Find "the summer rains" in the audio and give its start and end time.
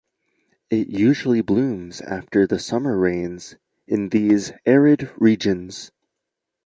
2.47-3.55